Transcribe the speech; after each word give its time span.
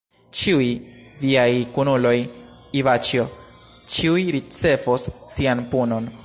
Ĉiuj 0.37 0.69
viaj 1.23 1.51
kunuloj, 1.75 2.15
Ivaĉjo, 2.81 3.27
ĉiuj 3.97 4.27
ricevos 4.39 5.07
sian 5.37 5.63
punon. 5.75 6.11